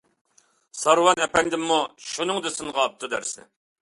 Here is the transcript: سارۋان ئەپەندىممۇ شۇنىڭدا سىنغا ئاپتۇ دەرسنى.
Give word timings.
سارۋان 0.77 1.21
ئەپەندىممۇ 1.25 1.77
شۇنىڭدا 2.07 2.53
سىنغا 2.59 2.87
ئاپتۇ 2.87 3.11
دەرسنى. 3.17 3.47